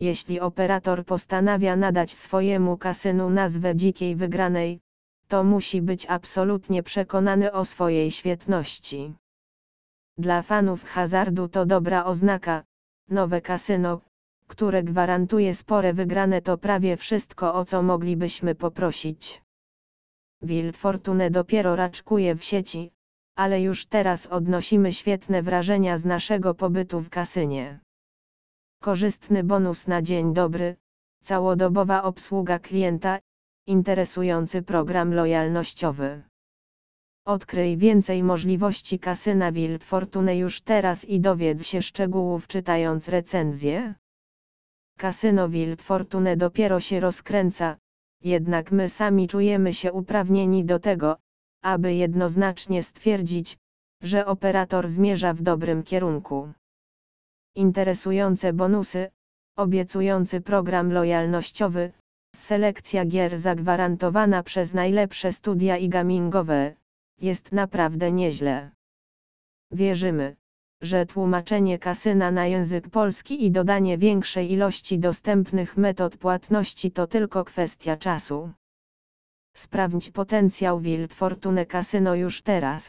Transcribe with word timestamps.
Jeśli 0.00 0.40
operator 0.40 1.04
postanawia 1.04 1.76
nadać 1.76 2.16
swojemu 2.26 2.76
kasynu 2.76 3.30
nazwę 3.30 3.76
dzikiej 3.76 4.16
wygranej, 4.16 4.80
to 5.28 5.44
musi 5.44 5.82
być 5.82 6.06
absolutnie 6.06 6.82
przekonany 6.82 7.52
o 7.52 7.64
swojej 7.64 8.12
świetności. 8.12 9.14
Dla 10.18 10.42
fanów 10.42 10.84
hazardu 10.84 11.48
to 11.48 11.66
dobra 11.66 12.04
oznaka. 12.04 12.62
Nowe 13.08 13.40
kasyno, 13.40 14.00
które 14.46 14.82
gwarantuje 14.82 15.56
spore 15.56 15.92
wygrane 15.92 16.42
to 16.42 16.58
prawie 16.58 16.96
wszystko 16.96 17.54
o 17.54 17.64
co 17.64 17.82
moglibyśmy 17.82 18.54
poprosić. 18.54 19.42
Wild 20.42 20.76
Fortune 20.76 21.30
dopiero 21.30 21.76
raczkuje 21.76 22.34
w 22.34 22.44
sieci, 22.44 22.90
ale 23.36 23.60
już 23.60 23.86
teraz 23.86 24.26
odnosimy 24.26 24.94
świetne 24.94 25.42
wrażenia 25.42 25.98
z 25.98 26.04
naszego 26.04 26.54
pobytu 26.54 27.00
w 27.00 27.10
kasynie. 27.10 27.80
Korzystny 28.88 29.44
bonus 29.44 29.86
na 29.86 30.02
dzień 30.02 30.34
dobry, 30.34 30.76
całodobowa 31.24 32.02
obsługa 32.02 32.58
klienta, 32.58 33.18
interesujący 33.66 34.62
program 34.62 35.14
lojalnościowy. 35.14 36.22
Odkryj 37.26 37.76
więcej 37.76 38.22
możliwości 38.22 38.98
kasyna 38.98 39.52
Wild 39.52 39.84
Fortune 39.84 40.36
już 40.36 40.60
teraz 40.60 41.04
i 41.04 41.20
dowiedz 41.20 41.62
się 41.62 41.82
szczegółów 41.82 42.46
czytając 42.46 43.08
recenzję. 43.08 43.94
Kasyno 44.98 45.48
Wild 45.48 45.82
Fortune 45.82 46.36
dopiero 46.36 46.80
się 46.80 47.00
rozkręca, 47.00 47.76
jednak 48.22 48.72
my 48.72 48.90
sami 48.98 49.28
czujemy 49.28 49.74
się 49.74 49.92
uprawnieni 49.92 50.64
do 50.64 50.78
tego, 50.78 51.16
aby 51.62 51.94
jednoznacznie 51.94 52.84
stwierdzić, 52.84 53.58
że 54.02 54.26
operator 54.26 54.90
zmierza 54.90 55.32
w 55.32 55.42
dobrym 55.42 55.82
kierunku. 55.82 56.52
Interesujące 57.58 58.52
bonusy, 58.52 59.10
obiecujący 59.56 60.40
program 60.40 60.92
lojalnościowy, 60.92 61.92
selekcja 62.48 63.04
gier 63.04 63.40
zagwarantowana 63.40 64.42
przez 64.42 64.74
najlepsze 64.74 65.32
studia 65.32 65.76
i 65.76 65.88
gamingowe, 65.88 66.74
jest 67.20 67.52
naprawdę 67.52 68.12
nieźle. 68.12 68.70
Wierzymy, 69.72 70.36
że 70.82 71.06
tłumaczenie 71.06 71.78
kasyna 71.78 72.30
na 72.30 72.46
język 72.46 72.90
polski 72.90 73.44
i 73.44 73.50
dodanie 73.50 73.98
większej 73.98 74.52
ilości 74.52 74.98
dostępnych 74.98 75.76
metod 75.76 76.16
płatności 76.16 76.90
to 76.90 77.06
tylko 77.06 77.44
kwestia 77.44 77.96
czasu. 77.96 78.50
Sprawdź 79.64 80.10
potencjał 80.10 80.80
Wild 80.80 81.14
Fortune 81.14 81.66
Casino 81.66 82.14
już 82.14 82.42
teraz. 82.42 82.82